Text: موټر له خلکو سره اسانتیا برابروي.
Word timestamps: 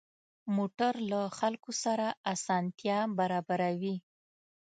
موټر 0.55 0.93
له 1.11 1.21
خلکو 1.39 1.71
سره 1.83 2.07
اسانتیا 2.33 2.99
برابروي. 3.17 3.95